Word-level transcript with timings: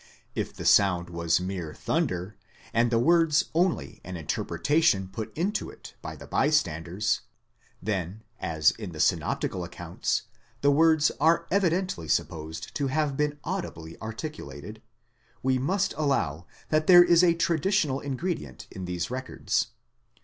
If 0.33 0.51
the 0.55 0.65
sound 0.65 1.11
was 1.11 1.39
mere 1.39 1.75
thunder, 1.75 2.35
and 2.73 2.89
the 2.89 2.97
words 2.97 3.51
only 3.53 4.01
an 4.03 4.15
interpreta 4.17 4.81
tion 4.81 5.09
put 5.09 5.29
upon 5.37 5.69
it 5.73 5.93
by 6.01 6.15
the 6.15 6.25
bystanders; 6.25 7.21
then, 7.83 8.23
as 8.39 8.71
in 8.71 8.93
the 8.93 8.99
synoptical 8.99 9.63
accounts, 9.63 10.23
the 10.61 10.71
words 10.71 11.11
are 11.19 11.45
evidently 11.51 12.07
supposed 12.07 12.73
to 12.77 12.87
have 12.87 13.15
been 13.15 13.37
audibly 13.43 13.95
articulated, 14.01 14.81
we 15.43 15.59
must 15.59 15.93
allow 15.95 16.47
that 16.69 16.87
there 16.87 17.03
is 17.03 17.23
a 17.23 17.35
traditional 17.35 17.99
ingredient 17.99 18.65
in 18.71 18.85
these 18.85 19.11
records. 19.11 19.67